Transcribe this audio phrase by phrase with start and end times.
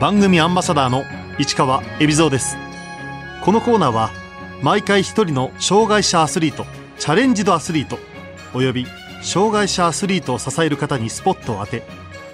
[0.00, 1.02] 番組アンバサダーの
[1.40, 2.56] 市川恵比蔵です。
[3.44, 4.10] このコーナーは
[4.62, 6.66] 毎回一人の障害者アスリート
[7.00, 7.98] チャレンジドアスリート
[8.54, 8.86] および
[9.22, 11.82] 障害者アスリートを支える方にスポットを当て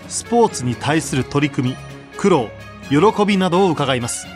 [0.08, 1.76] スポーツに対する取り組み
[2.18, 2.50] 苦労
[2.90, 4.26] 喜びなどを伺います。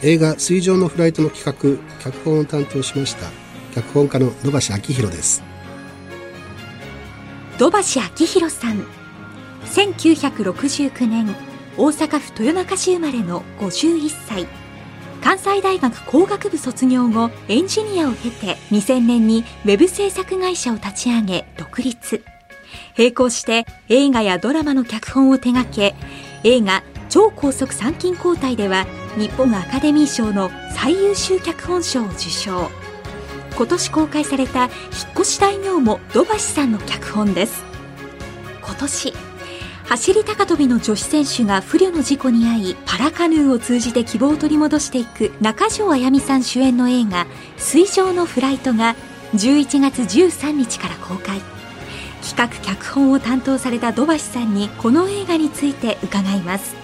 [0.00, 3.26] 映画「水上のフライト」の企画脚本を担当しました
[3.74, 5.42] 脚本家の土橋明宏です。
[7.58, 8.82] 土橋明宏さん。
[9.66, 14.46] 1969年大阪府豊中市生まれの51歳。
[15.20, 22.22] 関西大学工学部卒業後エンジニアを経て2000年にウェブ制作会社を立ち上げ独立。
[22.96, 25.94] 並行して映画やドラマの脚本を手掛け
[26.44, 28.86] 映画超高速参勤交代では
[29.16, 32.70] 日本アカデミー賞の最優秀脚本賞を受賞。
[33.56, 34.70] 今年公開された引っ
[35.14, 37.64] 越し大名も土橋さんの脚本です。
[38.62, 39.14] 今年
[39.86, 47.26] 走り高跳びの女子選手が不慮の事故に遭いパラカヌーを通じて希望を取り戻していく中条あやみさん主演の映画
[47.58, 48.96] 「水上のフライト」が
[49.34, 51.40] 11月13日から公開。
[52.22, 56.74] 企画脚本を担当された土橋さんにこの映画について伺います。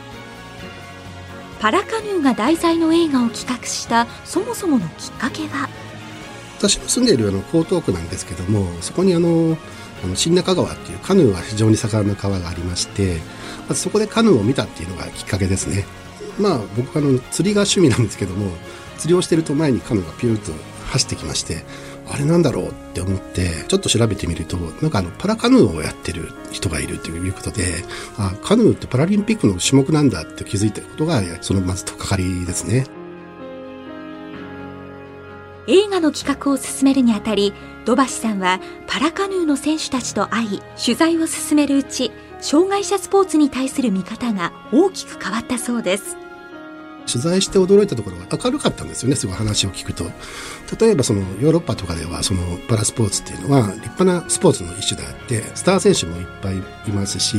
[1.61, 5.69] パラカヌーが題材の映画を企画したそもそものきっかけは？
[6.61, 9.57] 私の住んでいるあの江東区なんですけどもそこにあの
[10.05, 13.19] あの新中川っていうカヌーが非常に盛んな川がありまして
[13.67, 15.87] まずそこでカヌーを見たっていうのがきっかけですね。
[16.39, 18.51] まあ僕あの釣りが趣味なんですけども
[18.99, 20.53] 釣りをしてると前にカヌーがピューッと
[20.91, 21.65] 走ってきまして
[22.09, 27.85] あれなんだろうって思ってちょっと調べてみるとなんかあのパラカヌーをやってる人がいるということで
[28.19, 32.87] あカヌーってパラリンピックの種目なんだって気づいたことがそのまずとっかかりですね。
[35.71, 37.55] 映画の企画を進めるにあたり
[37.85, 46.17] 土橋さんはパラカヌーの選手たちと会い取材を進めるうち障害者スポーツに対する見方が大きく変わったそうです。
[47.07, 50.05] 取材して驚いたところが明るかったんですよねすごい話を聞くと。
[50.79, 57.37] 例えばそのヨーロッパとかではそのパラスポーツっていうのは立派なスポーツの一種であってスター選手もいっぱいいますし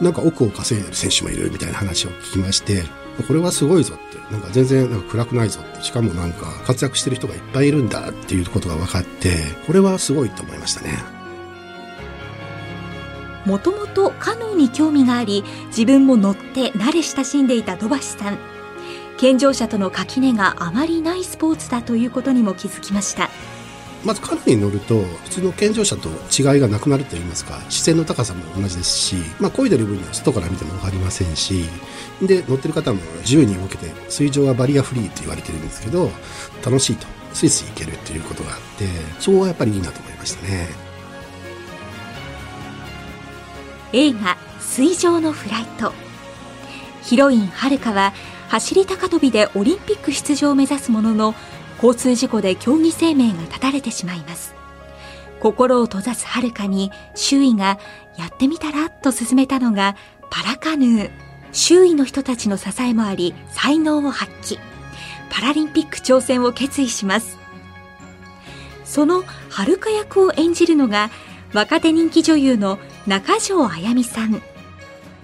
[0.00, 2.82] なんか億を稼いでる選手もいるみたいな話を聞きまして
[3.22, 4.18] これはすごいぞって。
[4.32, 5.82] なんか全然なんか暗くないぞって。
[5.82, 9.36] しかもなんか活躍してる人がいっぱいいるんだっていうことが分かって
[9.66, 10.98] これはすごいと思いましたね。
[13.46, 18.38] もともとカヌーに興味があり自分も乗って慣れ親しんでいた土橋さん。
[19.18, 23.28] 健常者との垣根があまりないスポーツだということにも気づきました。
[24.04, 31.64] まずカヌーに乗ると普通の健常者と違いがなくなると言いますか視線の高さも同じですし、まあ、漕いでる分には外から見ても分かりませんし
[32.22, 36.10] で乗ってる方も自由に動けて水上はバリアフリーと言われてるんですけど
[36.64, 37.20] 楽しいと。
[37.32, 38.86] スイスイ行けるっていうことがあって
[39.18, 40.68] そこはやっぱりいいなと思いましたね。
[43.92, 45.92] 映画「水上のフライト」
[47.02, 48.12] ヒロインはるかは
[48.48, 51.34] 走り高跳びでオリンピック出場を目指すものの
[51.82, 54.54] 交通事故で競技生命が絶たれてしまいます。
[55.40, 57.78] 心を閉ざすはるかに周囲が
[58.18, 59.96] やってみたらと勧めたのが
[60.28, 61.10] パラカヌー。
[61.52, 64.58] 周囲の人たちの支えもあり才能を発揮。
[65.30, 67.38] パラリンピック挑戦を決意します。
[68.84, 71.10] そのはるか役を演じるのが
[71.54, 74.42] 若手人気女優の中条あやみさん。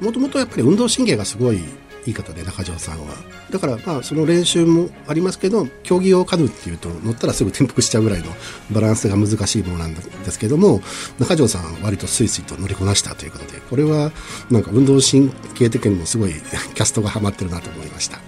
[0.00, 1.61] もともとやっぱり運動神経がすごい
[2.06, 3.15] いい方で中条さんは。
[3.50, 8.27] だからまあその練習もありますけど競技用カヌーっていうと乗ったらすぐ転覆しちゃうぐらいの
[8.71, 10.81] バランスが難しいものなんですけども
[11.19, 14.12] 中条さんは割とスイスイと乗りこなしたということでこれは
[14.50, 18.19] なんか運動神経的にもすごいキャストがハマってるなと思いました。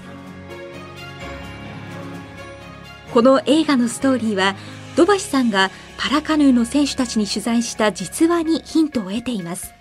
[3.13, 4.55] この映画のストーリーは
[4.95, 9.78] 土橋さんがパラカヌーの選手たちに取材した実話にヒントを得ています。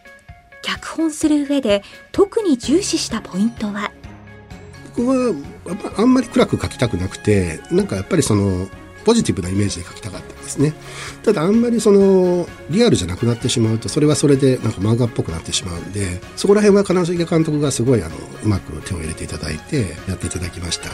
[0.67, 3.89] 脚本する上で特に重視したポイントは？
[4.97, 5.33] 僕は
[5.97, 8.67] あんまり暗く書きたくなくてなんかやっぱりその
[9.05, 10.73] ポジティブなイメージで書きたかったんですね。
[11.23, 20.89] ただあんまりそのリアルじゃなくなってしまうとそれはそれでなんか漫画っぽくなってしまうんでそこら辺は金重監督がすごいあのうまく手を入れていただいてやっていただきました。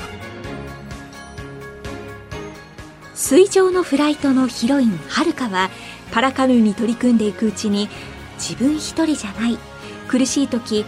[3.16, 5.72] 水上のフライトのヒロインはるかは
[6.12, 7.90] パラカヌーに取り組んでいくうちに
[8.44, 9.58] 自分一人じゃない。
[10.10, 10.86] 苦しい時支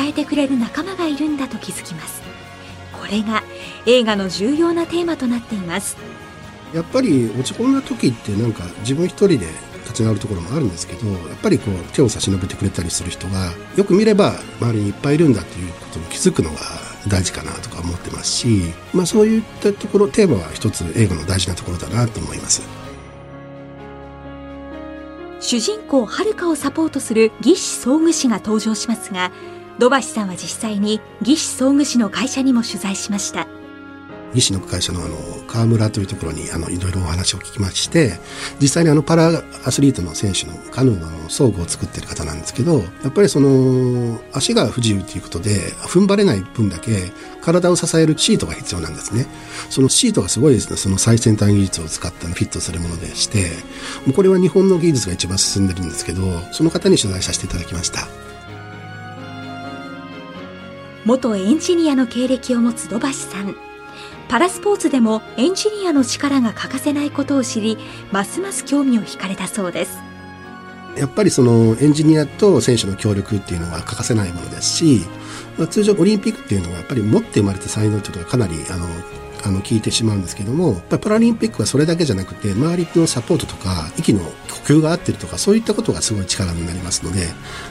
[0.00, 2.22] えてくれる仲間がいるんだと気づきます。
[2.92, 3.42] これが
[3.86, 5.96] 映画の重要なテーマとなっています。
[6.74, 9.46] やっぱり落ち込んだ時ってなんか自分一人で
[9.84, 16.58] 立ち直るところもあるんですけどやっぱりこう手を差し伸べてくれたりする人がよく見れば周りにいっぱいいるんだということに気づくのが
[17.08, 22.87] 大事かなとか思ってますし、まあ、そういったところテーマは一つ映画の大事なところだなと思います。
[25.40, 29.30] 主人公はるかをサポートする義士総具士が登場しますが
[29.78, 33.57] 土橋さんは実際に技師総具士の会社にも取材しました。
[34.34, 35.16] 西の会社のあの
[35.46, 38.18] 川村というところにあのいろいろお話を聞きまして
[38.60, 47.10] 実際にあのパラアスリートの選手のカヌーの装具を作ってる方なんですけどやっぱりその足が不自由ということで踏ん張れない分だけ
[47.40, 49.26] 体を支えるシートが必要なんですね。
[49.70, 50.76] そのシートがすごいですね。
[50.76, 53.50] その最先端技術を使ったフィットするものでして
[54.04, 56.22] もうこれは日本の技術が一番進んでるんですけど
[56.52, 58.06] その方に取材させていただきました。
[61.04, 63.67] 元エンジニアの経歴を持つ土橋さん。
[64.28, 67.78] パラスポーツでもエンジニアの力が欠かせないことを知り
[68.12, 69.98] ますます興味を惹かれたそうです。
[70.96, 75.00] やっぱりそのエンジニアと選手の協力っていうのは欠かせないものですし、
[75.56, 78.86] まあ、通常オリンピックっていうのはやっぱり持って生まれた才能っていうのがかなりあの
[79.44, 84.30] あの聞いてしまうんですけどもパラリンピックはそれだけじゃなくて周りのサポートとか息の呼
[84.64, 87.28] 吸が合ってるとかそういったことがすごい力になりますので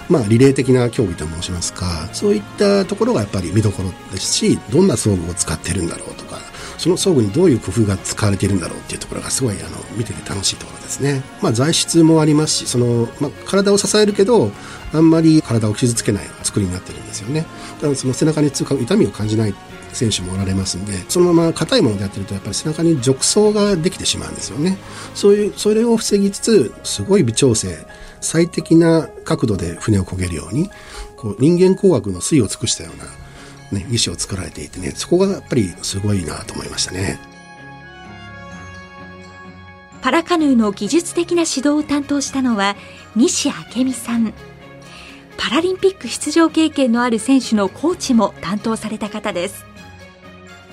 [0.10, 6.40] まあリレー的な競技と申しますかそういったところがやっぱり見どころですしどんな装具を使ってるんだろうとか
[6.78, 11.24] その装具にどういう工夫が使われているんだろうっていうところがすごいあの見てて楽しいところですね。
[11.42, 14.52] まあ材質もありますしその、まあ、体を支えるけど
[14.94, 17.46] あんまり体を傷つけない作りになってるんですよね。
[17.76, 19.54] だからその背中に痛みを感じない
[19.94, 24.78] 選手もおられますんでそのまま硬いものでやってるとやっぱり背中に褥瘡ができてしまうんですよね
[25.16, 27.76] そういうそれを防ぎつつすごい微調整
[28.22, 30.70] 最適な角度で船を漕げるように
[31.16, 33.06] こう人間工学の粋を尽くしたような、
[33.72, 37.20] ね、技師を作られていてねそこがやっぱりすごいなと思いましたね。
[40.02, 42.78] パラカヌーの技術的な指導を担当したのは
[43.16, 44.34] 西明美さん。
[45.38, 49.66] パラリンピック出場経験のある選手のコーチも担当された方です。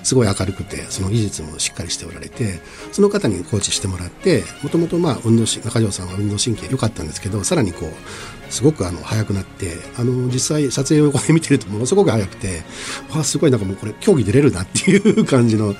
[0.05, 2.59] すごい明るくて、その技術もしっかりしておられて、
[2.91, 12.61] その方にコーチしてもらって、もともと運動し、中条さんは運動神経良かったんですけど、さらにこう、すごくあの速くなって、あの実際撮影を横で見てるとものすごく速くて、
[13.09, 15.73] わあすごいなんかもうこれ競技出れるなっていう感じの、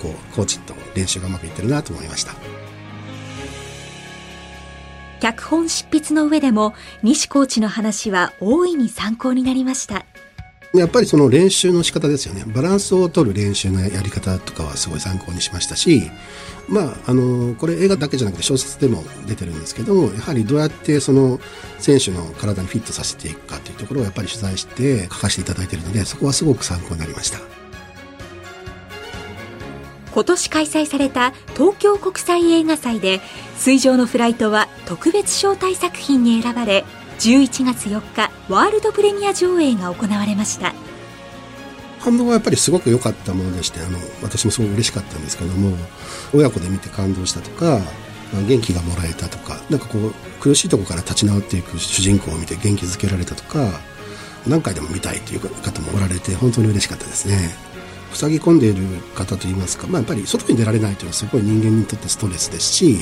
[0.00, 2.34] こう、コーチと練習がうまくいってるなと思いました。
[5.20, 10.04] 脚本執筆の上でも西コーチの話は大いに参考になりました
[10.74, 12.44] やっぱりその練習の仕方ですよね。
[12.48, 16.10] バランスを取る練習のやり方とかはすごい参考にしましたし、
[16.68, 21.38] まあ、あの、これ映画だけじゃなくて小説でも出てるんですけども、やはりどうやってその
[21.78, 27.38] 選手の体にフィットさせていくかというところをやっぱり取材して書かせていただいているので、そこはすごく参考になりました。
[30.12, 33.20] 今年開催された東京国際映画祭で
[33.56, 36.84] 水上のフライトは特別招待作品に選ばれ
[37.18, 40.74] 11月4日ワールドプレミア上映が行われました。
[42.00, 45.74] 反応はやっぱりすごく良かったものでしてあの私もすごく嬉しかったんですけども
[46.34, 47.80] 親子で見て感動したとか
[48.46, 53.80] 元気がもらえたとかなんかこう苦しいところから立ち直っていく主人公を見て元気づけられたとか
[54.46, 57.74] 何回でも見たいという方もおられて本当に嬉しかったですね。
[58.12, 58.82] 塞ぎ込んでいる
[59.14, 62.98] 方といいますか、まあ、やっぱり外に出られないというのはすごい人間にとってストレスですし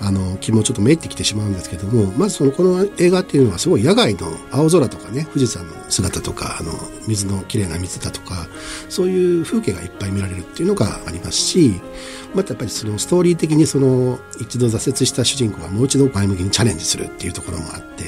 [0.00, 6.72] あの気もちょっとめいってきてしまうんですけどもまずそのこの映画っていうのはすごい野外の青空とかね富士山の姿とかあの
[7.06, 8.46] 水の綺麗な水だとか
[8.88, 11.80] そういう風景がいっぱい見られるっていうのがありますし
[12.34, 18.04] またやっぱりそのストーリー的にその一度挫折した主人公がもう一度前向きにチャレンジするっていうところもあって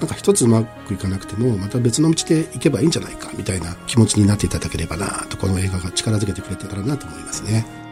[0.00, 7.85] なんか一つうまくいかなくてもまた別の道で行けばいいんじゃないかみたいな気持ちになっていただければなとこの映画が力づけてくれてたらなと思いますね。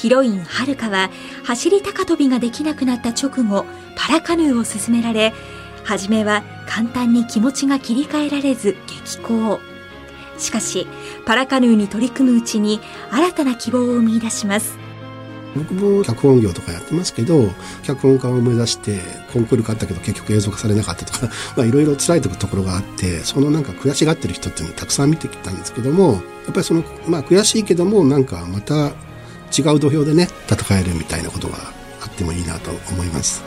[0.00, 1.10] ヒロインはるかは
[1.44, 3.66] 走り高跳びができなくなった直後
[3.96, 5.34] パラカヌーを勧められ
[5.84, 9.60] 初めは簡単に気持ちが切り替えられず激高。
[10.38, 10.86] しかし
[11.26, 12.80] パラカヌーに取り組むうちに
[13.10, 14.78] 新たな希望を見出します。
[15.54, 17.50] 僕も脚本業とかやってますけど
[17.82, 19.00] 脚本家を目指して
[19.34, 21.28] コンクール買ったけど結局映像化されなかったとか
[21.66, 26.18] いろいろ辛いところがあってそのなんか悔しがってる人っていうのをたくさん見てきたんですけどもや
[26.52, 28.92] っぱりそのまあ悔しいけどもなんかまた
[29.56, 31.56] 違う土俵でね戦えるみたいなことが
[32.02, 33.42] あってもいいなと思います。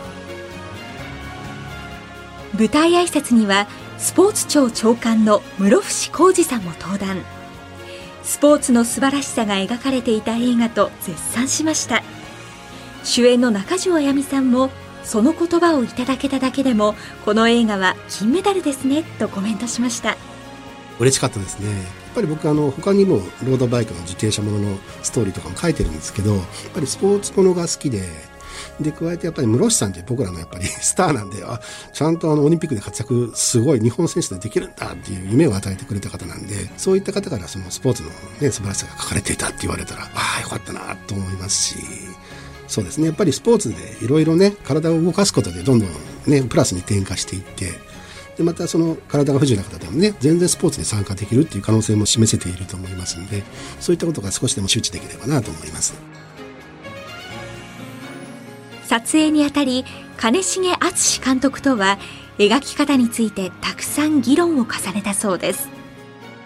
[2.57, 3.67] 舞台挨拶には
[3.97, 7.23] スポーツ庁長官の室伏浩二さんも登壇。
[8.23, 12.03] スポーツの素晴らしさが描かれていた映画と絶賛しました。
[13.03, 14.69] 主演の中条あやみさんも
[15.03, 16.95] その言葉をいただけただけでも
[17.25, 20.15] この映画は金メダルですねとコメントしました。
[20.99, 26.43] 嬉しかったですねぱり僕あの他にもロードバイクの自転車もののストーリーとかも書いてるんですけどやっ
[26.73, 28.01] ぱりスポーツものが好きで
[28.79, 31.59] で加えてやっぱり室伏さんって僕らのやっぱり スターなんであ
[31.91, 41.75] ちゃんとあのオリンピックで活躍すごい日本選手でできるんだっていう夢を与えてくれた方なんでそういった方からそのスポーツの、ね、素晴らしさが書かれていたって言われたらああよかったなと思いますし
[42.67, 43.07] そうですね。
[43.07, 45.89] やっぱりスポーツでいろいろね体を動かすことでどんどん
[46.25, 47.71] ねプラスに転化していって
[48.37, 53.43] でまたその体が不自由な方でもね全然スポーツに参加できるっていう可能性も示せていると思いますので
[53.79, 55.93] そういったことが少しでも周知できればなと思います。
[58.87, 59.85] 撮影にあたり
[60.17, 61.97] 金重敦監督とは
[62.37, 65.69] 描き方についてたくさん議論を重ねたそうです。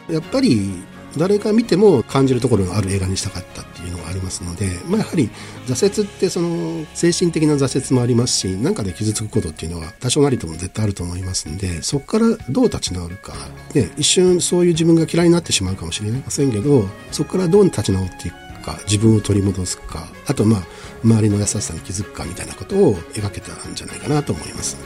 [0.10, 0.72] やっぱり
[1.17, 5.29] 誰が見ても感じるところがある映画にしたかったっていうのがありますので、まあ、やはり
[5.65, 13.33] 挫折ってその精神的な挫折もありますし何かで傷つくことっていうのは多少なりとも絶対あると思いますんでそこからどう立ち直るか、
[13.74, 20.62] ね、一瞬そういう自分が嫌いになってしまうかもしれませんけどそこからどう立ち直っていくか自分を取り戻すかあとまあ
[21.03, 24.77] 周りの優しさに気づくかみたいなことを描けたんじゃないかなと思います。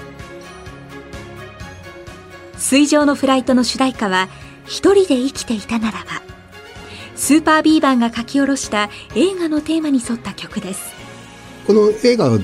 [2.61, 4.29] 水上のフライトの主題歌は
[4.71, 6.05] 一人で生きていたならば
[7.17, 10.93] スーパービーバーが書き下ろした映画のテーマに沿った曲です。
[11.67, 12.39] この映画の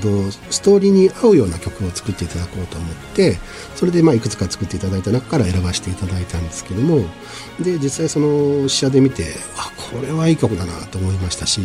[0.50, 3.36] ストーリーに合うような曲を作っていただこうと思って
[3.74, 7.04] それでまあいくつか作っていただいた中から選ばせていただいたんですけども
[7.60, 9.24] で実際その試写で見て
[9.56, 11.60] あこれはいい曲だなと思いましたし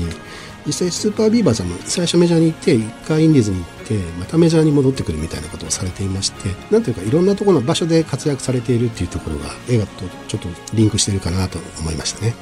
[0.66, 12.34] 実際スーパービーバーさんも最初メジャーに行って一回インディーズに行ってまたメジャーに戻ってくるみたいなことをされていましてなんというかいろんなところの場所で活躍されているっていうところが映画とちょっとリンクしてるかなと思いましたね。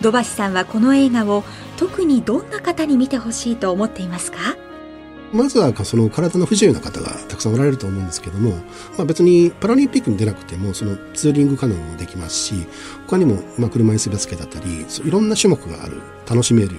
[0.00, 1.44] 土橋さんはこの映画を
[1.76, 4.38] 特にどんな方に見てほしいと思っていますか？
[5.32, 8.50] まずはその体の不自由な方がたくさんおられると思うんですけども、
[8.96, 12.66] まあ、別にパラリンピックに出なくてもそのツーリング可能もできますし
[13.06, 16.70] 他にもまあ車椅子バスケだったりいろんな種目がある楽しめる。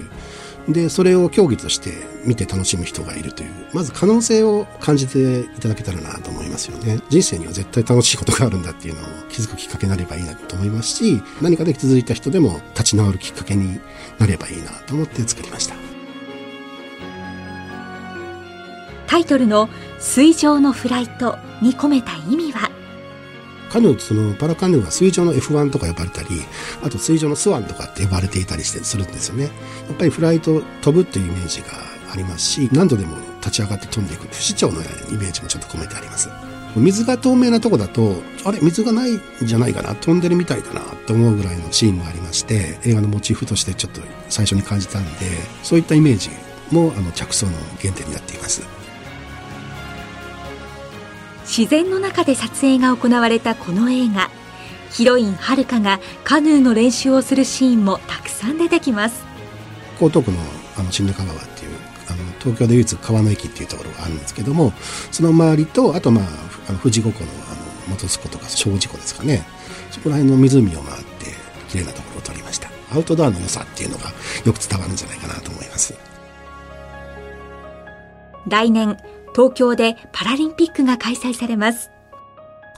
[0.68, 1.90] でそれを競技として
[2.24, 7.00] 見て楽しむ人がいるというまず可能性を感じていただけたらなと思いますよね。
[7.10, 13.78] 人生には絶対楽しいことがあるんだっていうのを気づくきっかけになればいいなと思いますし何かで続いた人でも立ち直るきっかけに
[14.18, 15.83] なればいいなと思って作りました。
[19.06, 19.68] タイトルの
[20.00, 22.70] 「水上のフライト」に込めた意味は？
[23.70, 26.28] カヌーそのパラカヌーは水上の F1 とか呼ばれたり
[26.82, 29.44] あと水上のスワンとかって呼ばれていたりしてするんですよね。
[29.44, 29.50] や
[29.94, 31.68] っぱりフライト飛ぶというイメージが
[32.12, 36.28] ありますし何度でも立ち上がって飛んでいく不死鳥のようなイメージもちょっと込めてあります。
[36.76, 38.60] 水が透明なとこだとあれ？
[38.60, 39.94] 水がないんじゃないかな？
[39.96, 45.10] 飛んでるみたいだなって思うぐらいのシーンもありまして映画のモチーフとしてちょっと最初に感じたんで
[45.62, 46.30] そういったイメージ
[46.70, 48.62] もあの着想の原点になっています。
[51.56, 54.28] 自然の中で撮影が行われたこの映画。
[54.90, 59.24] ヒロインはるかがカヌーの練習をするシーンもたくさん出てきます。
[60.00, 60.38] 江東区の
[60.76, 61.70] あの新中川っていう
[62.08, 64.72] あの東京で唯一川の駅っていうところがあるんですけども
[65.12, 66.24] その周りとあとまあ
[66.68, 69.44] あの富士五湖のあの元栖湖とか小事湖ですかね。
[69.92, 71.26] そこら辺の湖を回って
[71.68, 72.68] 綺麗なところを撮りました。
[72.92, 74.10] アウトドアの良さっていうのが
[74.44, 75.94] よく伝わるんじゃないかなと思います。
[78.48, 78.98] 来年
[79.34, 81.90] 東京でパラリンピックが開催されます。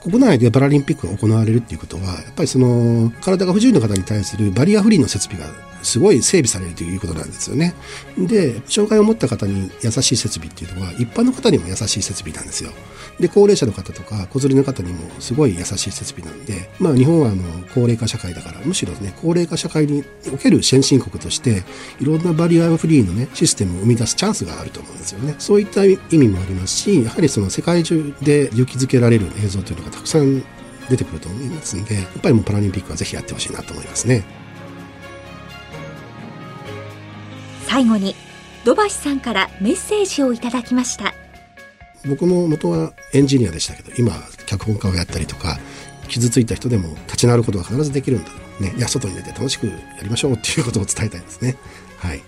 [0.01, 5.47] 国内でパラリンピックが行われるっていうことは、やっぱりその、体が不自由な方に対するバリアフリーの設備が
[5.83, 7.73] すごい整備されるということなんですよね。
[8.17, 12.71] で、障害を持った方に優しい設備っていうのは、一般の方にも優しい設備なんですよ。
[13.19, 17.43] で、高齢者の方とか、子連れの方にもすごい優しい設備なんで、まあ日本はあの、
[17.73, 21.63] 高齢化社会だから、むしろね、高齢化社会における先進国として、
[21.99, 25.35] いろんなバリアフリーのね、システムを生み出すチャンスがあると思うんですよね。
[25.39, 30.43] そういった意味もありますし、やはりその世界中で勇気づけられる映像というのがたくさん
[30.89, 34.23] 出てくると思いますんで、やっぱりもうパラリンピックはぜひやってほしいなと思いますね。
[37.77, 38.15] 最後に
[38.65, 41.13] 土橋さんからメッセージをいただきました。
[42.09, 44.13] 僕も元はエンジニアでしたけど今
[44.47, 45.59] 脚本家をやったりとか
[46.07, 51.55] 傷ついた人でも立ち直ることは必ずできるんだねいや外に出て楽しくやりましょうっていうことを伝えたいですね。
[51.99, 52.23] はい。